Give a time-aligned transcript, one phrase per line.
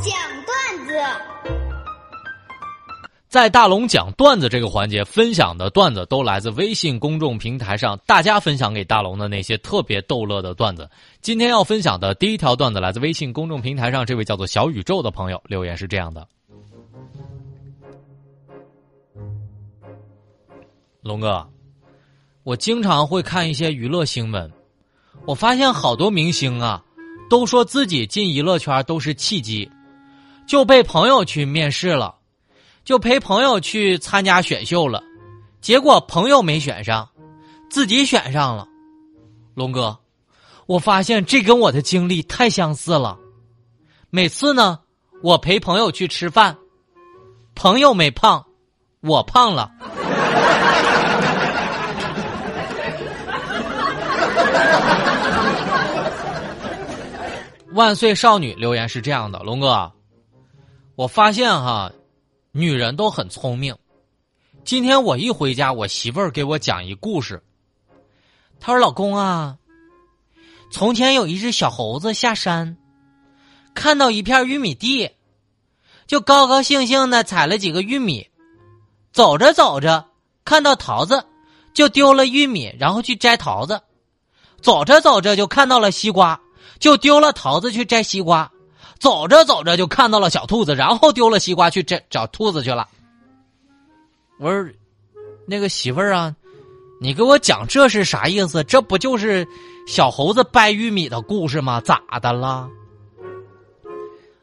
[0.00, 0.14] 讲
[0.46, 0.94] 段子。
[3.28, 10.88] 在大龙讲段子这个环节，分享的段子都来自微信公众平台上大家分享给大龙的那些特别逗乐的段子。
[11.20, 16.28] 今天要分享的第一条段子来自微信公众平台上这位叫做小宇宙的朋友留言是这样的：
[21.00, 21.48] 龙哥，
[22.42, 24.52] 我经常会看一些娱乐新闻，
[25.26, 26.84] 我发现好多明星啊，
[27.30, 29.70] 都说自己进娱乐圈都是契机，
[30.46, 32.16] 就被朋友去面试了。
[32.84, 35.00] 就陪朋友去参加选秀了，
[35.60, 37.08] 结果朋友没选上，
[37.70, 38.66] 自己选上了。
[39.54, 39.96] 龙哥，
[40.66, 43.16] 我发现这跟我的经历太相似了。
[44.10, 44.80] 每次呢，
[45.22, 46.56] 我陪朋友去吃饭，
[47.54, 48.44] 朋友没胖，
[49.00, 49.70] 我胖了。
[57.74, 59.92] 万岁少女留言是这样的：龙哥，
[60.94, 61.92] 我发现哈。
[62.54, 63.74] 女人都很聪明。
[64.62, 67.42] 今天我一回家，我媳妇儿给我讲一故事。
[68.60, 69.56] 她说：“老公啊，
[70.70, 72.76] 从前有一只小猴子下山，
[73.72, 75.12] 看到一片玉米地，
[76.06, 78.28] 就高高兴兴的采了几个玉米。
[79.14, 80.08] 走着走着，
[80.44, 81.24] 看到桃子，
[81.72, 83.80] 就丢了玉米，然后去摘桃子。
[84.60, 86.38] 走着走着，就看到了西瓜，
[86.78, 88.52] 就丢了桃子去摘西瓜。”
[89.02, 92.86] 走着走着就看到了小兔子，然后丢了西瓜去找找兔子去了。
[94.38, 94.64] 我说
[95.44, 96.32] ：“那个媳妇儿啊，
[97.00, 98.62] 你给我讲这是啥意思？
[98.62, 99.44] 这不就是
[99.88, 101.80] 小猴子掰玉米的故事吗？
[101.80, 102.68] 咋的了？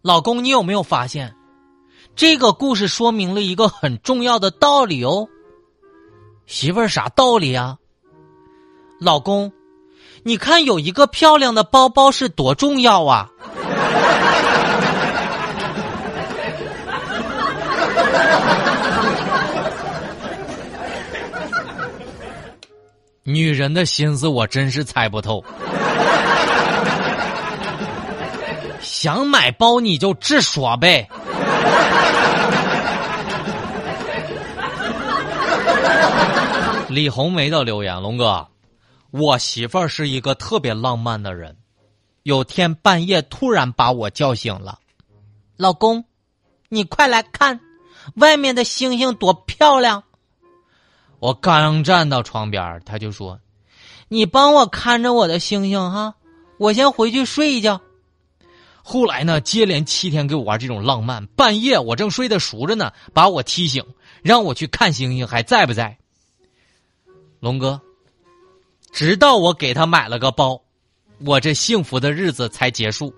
[0.00, 1.36] 老公，你有没有发现，
[2.14, 5.28] 这个故事说明了一个很重要的道理哦？
[6.46, 7.76] 媳妇儿，啥道理啊？
[8.98, 9.52] 老公，
[10.22, 13.28] 你看有一个漂亮的包包是多重要啊！”
[23.28, 25.44] 女人的心思我真是猜不透。
[28.80, 31.08] 想买包你就直说呗。
[36.88, 38.46] 李红梅的留言：龙哥，
[39.10, 41.56] 我媳妇儿是一个特别浪漫的人。
[42.22, 44.78] 有天半夜突然把我叫醒了，
[45.56, 46.04] 老公，
[46.68, 47.58] 你快来看，
[48.14, 50.04] 外面的星星多漂亮。
[51.18, 53.40] 我刚站到床边，他就说
[54.08, 56.14] ：“你帮我看着我的星星哈，
[56.58, 57.80] 我先回去睡一觉。”
[58.88, 63.84] 后来呢，接连七天给我玩这种浪漫，半夜我正睡得熟着呢，把我踢醒，
[64.22, 65.98] 让我去看星星还在不在。
[67.40, 67.80] 龙哥，
[68.92, 70.60] 直到我给他买了个包，
[71.24, 73.12] 我这幸福的日子才结束。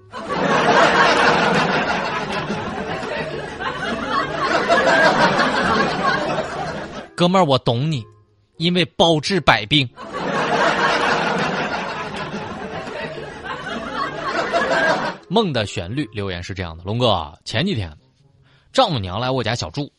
[7.18, 8.06] 哥们儿，我懂你，
[8.58, 9.88] 因为包治百病。
[15.26, 17.92] 梦的旋律留言是这样的：龙哥，前几天
[18.72, 19.90] 丈母娘来我家小住，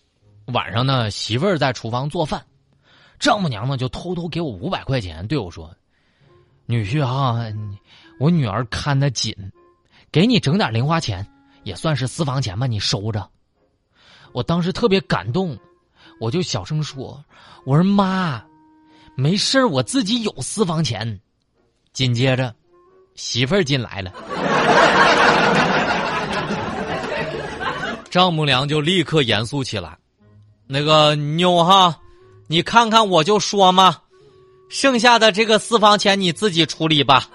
[0.53, 2.41] 晚上呢，媳妇儿在厨房做饭，
[3.19, 5.75] 丈母娘呢就偷偷给我五百块钱，对我说
[6.67, 7.43] ：“女婿啊，
[8.17, 9.35] 我女儿看得紧，
[10.09, 11.27] 给你整点零花钱，
[11.63, 13.29] 也算是私房钱吧，你收着。”
[14.31, 15.59] 我当时特别感动。
[16.19, 17.23] 我就小声说
[17.65, 18.41] ：“我说妈，
[19.15, 21.19] 没事我自己有私房钱。”
[21.93, 22.53] 紧接着，
[23.15, 24.11] 媳妇儿进来了，
[28.09, 29.97] 丈母娘就立刻严肃起来
[30.67, 31.99] ：“那个妞哈，
[32.47, 33.97] 你看看我就说嘛，
[34.69, 37.27] 剩下的这个私房钱你自己处理吧。”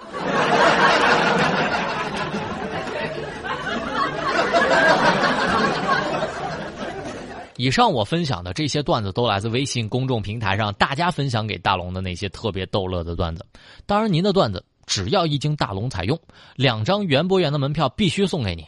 [7.57, 13.45] 以上我分享的这些段子都来自微信公众平台上大家分享给大龙的那些特别逗乐的段子。
[13.85, 16.19] 当然，您的段子只要一经大龙采用，
[16.55, 18.65] 两张园博园的门票必须送给你。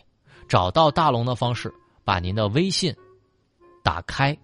[0.48, 1.74] 找到大龙的方式：
[2.06, 2.96] 把您的微信
[3.84, 4.36] 打开，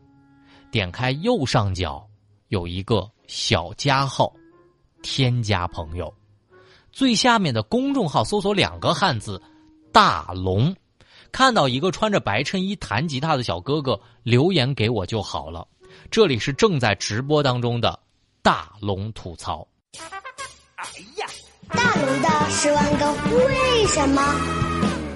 [0.69, 2.05] 点开右上角
[2.49, 4.33] 有一个小加号，
[5.01, 6.13] 添加朋友，
[6.91, 9.41] 最下面的公众号搜索两个汉字
[9.93, 10.75] “大龙”。
[11.33, 15.67] 看到一个穿着白衬衣弹吉他的小哥哥留言给我就好了。
[16.11, 17.99] 这里是正在直播当中的
[18.43, 19.67] 大龙吐槽。
[20.75, 20.85] 哎
[21.17, 21.25] 呀，
[21.69, 24.21] 大龙的十万个为什么？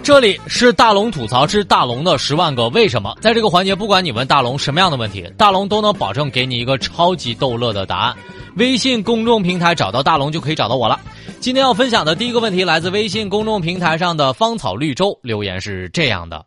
[0.01, 3.15] 这里是大龙吐槽之大龙的十万个为什么。
[3.21, 8.17] 在这个环节，不管你问大龙什么样的问题，大龙都能保证给你一个超级逗乐的答案。
[8.55, 10.99] 微信公众平台找到大龙就可以找到我了。
[11.39, 16.45] 今天要分享的第一个问题来自微信公众平台上的芳草绿洲留言是这样的。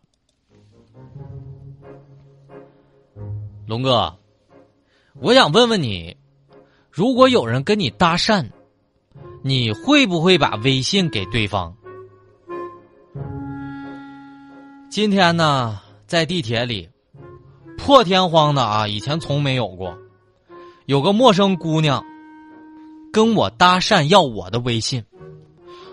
[3.67, 4.15] 龙哥
[5.21, 6.17] 我想问问你
[6.91, 8.44] 如果有人跟你搭讪
[9.43, 11.73] 你会不会把微信给对方？
[14.91, 16.88] 今天呢在地铁里
[17.79, 19.97] 破天荒的啊以前从没有过。
[20.87, 22.05] 有个陌生姑娘
[23.12, 25.04] 跟我搭讪要我的微信，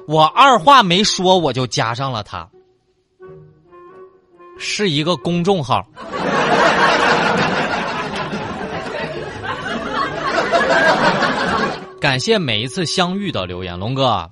[0.07, 2.47] 我二话没说我就加上了他，
[4.57, 5.85] 是一个公众号。
[11.99, 14.29] 感谢每一次相遇的留言，龙哥，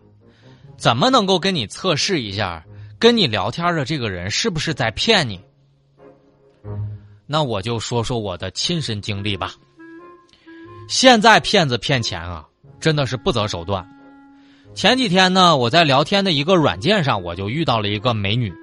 [0.77, 2.63] 怎么能够跟你测试一下，
[2.99, 5.41] 跟你聊天的这个人是不是在骗你？
[7.25, 9.53] 那我就说说我的亲身经历吧。
[10.87, 12.45] 现在骗子骗钱啊，
[12.85, 13.83] 真的是不择手段。
[14.75, 18.53] 前几天呢，我在聊天的一个软件上，我就遇到了一个美女，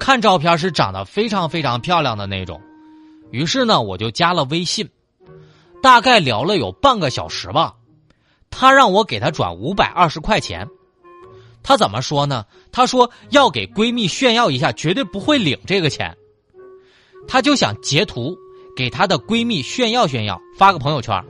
[0.00, 2.58] 看照片是长得非常非常漂亮的那种，
[3.32, 4.88] 于是呢，我就加了微信，
[5.82, 7.74] 大概聊了有半个小时吧。
[8.48, 10.66] 她让我给她转五百二十块钱，
[11.62, 12.46] 她怎么说呢？
[12.72, 16.16] 她说要给闺蜜炫耀一下，绝对不会领这个钱。
[17.28, 18.34] 她就想截图
[18.74, 21.22] 给她的闺蜜炫耀炫耀，发个朋友圈。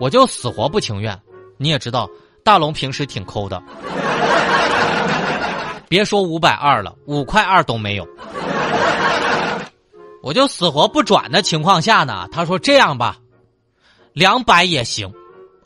[0.00, 1.18] 我就死活不情愿。
[1.56, 2.08] 你也知道，
[2.42, 3.62] 大龙平时挺抠的，
[5.88, 8.06] 别说五百二了，五块二都没有。
[10.22, 13.18] 我就死活不转的情况下呢，他说这样吧，
[14.12, 15.12] 两百也行。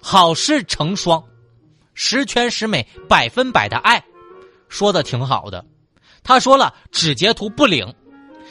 [0.00, 1.22] 好事成双，
[1.94, 4.02] 十全十美，百分百的爱，
[4.68, 5.64] 说的挺好的。
[6.22, 7.94] 他说了，只截图不领，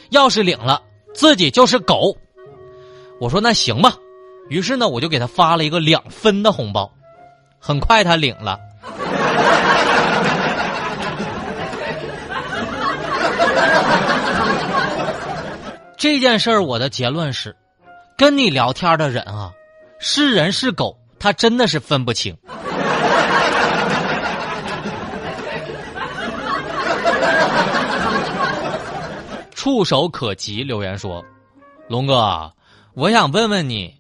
[0.09, 0.81] 要是领了，
[1.13, 2.15] 自己就是狗。
[3.19, 3.95] 我说那行吧，
[4.49, 6.89] 于是呢，我就给他发了一个两分的红包。
[7.59, 8.59] 很快他领了。
[15.97, 17.55] 这件事儿，我的结论是，
[18.15, 19.51] 跟你聊天的人啊，
[19.99, 20.97] 是人是狗。
[21.19, 22.38] 他真的是分不清。
[29.55, 31.25] 触手可及留言说
[31.89, 32.53] ：“龙哥，
[32.93, 33.96] 我想问问你，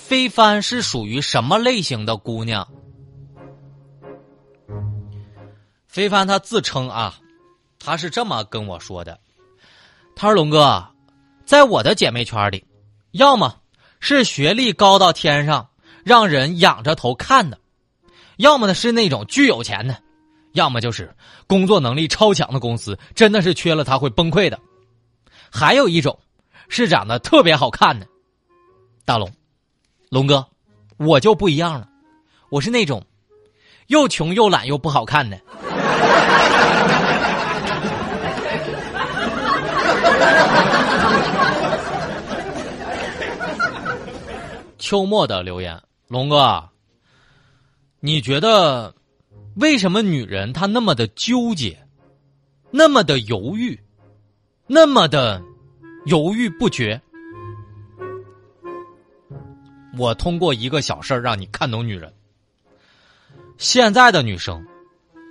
[0.00, 2.66] 飞帆是属于什么类型的姑娘？”
[5.86, 7.18] 飞帆他自称啊，
[7.78, 9.20] 他是这么跟我说的
[10.16, 10.84] ：“他说龙哥，
[11.44, 12.64] 在我的姐妹圈里，
[13.12, 13.60] 要么
[14.00, 15.66] 是学历高到天上。”
[16.02, 17.58] 让人仰着头看的，
[18.38, 20.02] 要么呢是那种巨有钱的，
[20.54, 21.14] 要么就是
[21.46, 24.58] 工作能力超强的公司，真的是缺了他会崩溃的。
[25.52, 26.18] 还有一种
[26.70, 28.06] 是长得特别好看的。
[29.04, 29.30] 大龙，
[30.10, 30.44] 龙哥，
[30.96, 31.88] 我就不一样了，
[32.48, 33.00] 我是那种
[33.86, 35.40] 又穷又懒又不好看的。
[44.78, 45.80] 秋末的留言。
[46.08, 46.68] 龙哥，
[48.00, 48.92] 你觉得
[49.54, 51.78] 为什么女人她那么的纠结，
[52.72, 53.78] 那么的犹豫，
[54.66, 55.40] 那么的
[56.06, 57.00] 犹豫不决？
[60.00, 62.10] 我通过一个小事儿让你看懂女人。
[63.58, 64.64] 现在的女生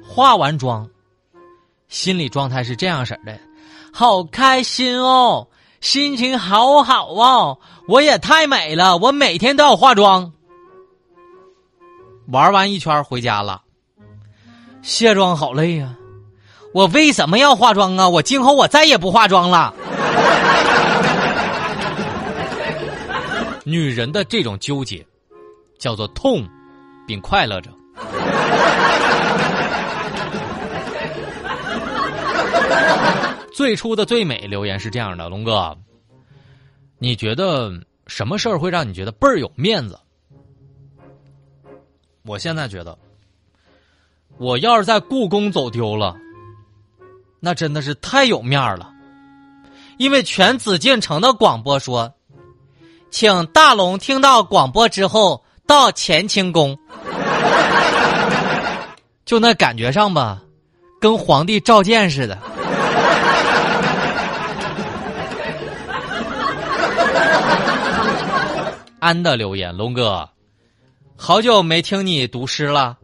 [0.08, 0.88] 化完妆，
[1.88, 3.40] 心理状态是这样式的：
[3.92, 5.48] 好开心哦，
[5.82, 10.32] 心情好好哦，我也太美了，我每天都要化妆。
[12.28, 13.64] 玩完一圈回家了，
[14.84, 15.96] 卸妆好累呀！
[16.76, 18.08] 我为什么要化妆啊？
[18.08, 19.74] 我今后我再也不化妆了。
[23.70, 25.06] 女人的这种纠结，
[25.78, 26.44] 叫做痛，
[27.06, 27.70] 并快乐着。
[33.54, 35.78] 最初的最美留言是这样的：龙哥，
[36.98, 37.72] 你觉得
[38.08, 40.00] 什么事儿会让你觉得倍儿有面子？
[42.24, 42.98] 我现在觉得，
[44.38, 46.16] 我要是在故宫走丢了，
[47.40, 48.92] 那真的是太有面了。
[49.98, 52.14] 因为全紫禁城的广播说，
[53.12, 56.78] 请大龙听到广播之后到乾清宫，
[59.26, 60.42] 就那感觉上吧，
[61.02, 62.38] 跟皇帝召见似的。
[69.00, 70.30] 安的留言，龙哥。
[71.16, 72.98] 好久没听你读诗了，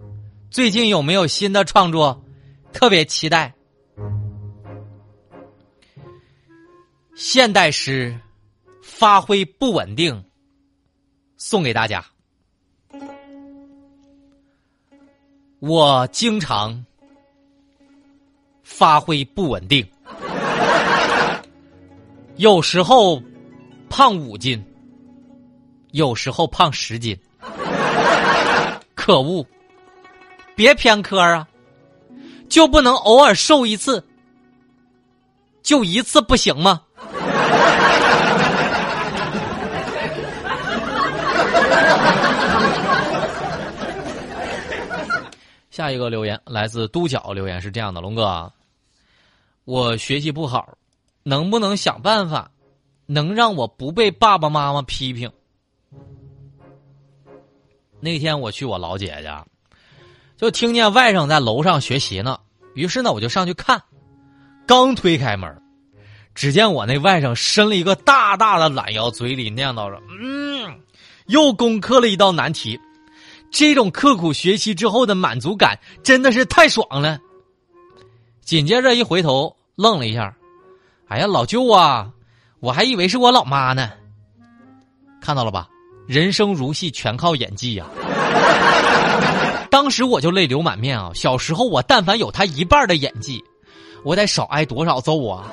[0.49, 2.23] 最近有没有新的创作？
[2.71, 3.53] 特别期待。
[7.15, 8.17] 现代诗
[8.87, 10.23] 发挥不稳定，
[11.37, 12.05] 送给大家。
[15.59, 16.85] 我经常
[18.63, 19.85] 发挥不稳定，
[22.35, 23.19] 有时候
[23.89, 24.63] 胖五斤，
[25.91, 27.17] 有时候胖十斤。
[28.93, 29.45] 可恶！
[30.55, 31.47] 别偏科啊，
[32.47, 34.05] 就不能偶尔瘦一次？
[35.63, 36.83] 就一次不行吗？
[45.75, 48.49] 下一个留言来自都角，留言是这样的：龙哥，
[49.65, 50.77] 我学习不好，
[51.21, 52.49] 能不能想办法，
[53.07, 55.29] 能让我不被爸爸妈妈批评？
[57.99, 59.45] 那天我去我老姐家，
[60.37, 62.39] 就听见外甥在楼上学习呢，
[62.73, 63.83] 于是呢我就上去看，
[64.65, 65.61] 刚推开门，
[66.33, 70.79] 只见我那外甥伸了一个大大的懒腰，嘴里念叨着：“嗯，
[71.25, 72.79] 又攻克了一道难题。”
[73.55, 77.17] 这种刻苦学习之后的满足感真的是太爽了。
[78.43, 80.35] 紧接着一回头，愣了一下，
[81.07, 82.11] 哎呀，老舅啊，
[82.59, 83.89] 我还以为是我老妈呢。
[85.21, 85.69] 看到了吧，
[86.05, 87.85] 人生如戏，全靠演技呀。
[89.71, 91.11] 当时我就泪流满面啊！
[91.15, 93.41] 小时候我但凡有他一半的演技，
[94.03, 95.45] 我得少挨多少揍啊！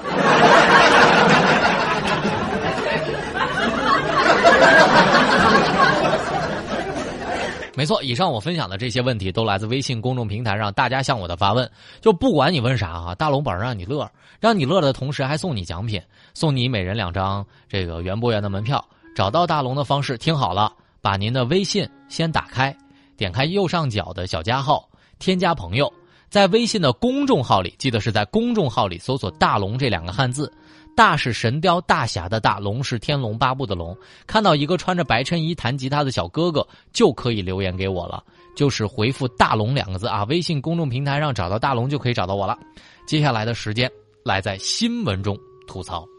[7.83, 11.69] 没错，以上我分享的这些问题都来自微信公众平台上大家向我的发问。
[12.01, 14.09] 就不管你问啥哈，大龙本让你乐，
[14.39, 16.01] 让你乐的同时还送你奖品，
[16.33, 18.85] 送你每人两张这个园博园的门票。
[19.17, 22.73] 找到大龙的方式听好了，把您的微信先打开，
[23.17, 25.93] 点开右上角的小加号，添加朋友，
[26.31, 30.49] 在微信的公众号里，记得是在公众号里搜索“大龙”这两个汉字。
[30.95, 33.97] 大是神雕大侠的大，龙是天龙八部的龙。
[34.27, 38.23] 看到一个穿着白衬衣弹吉他的小哥哥，就可以留言给我了，
[38.55, 40.25] 就是回复“大龙”两个字啊。
[40.25, 42.59] 微信公众平台上找到大龙就可以找到我了。
[43.07, 43.91] 接下来的时间，
[44.25, 46.12] 来在新闻中吐槽。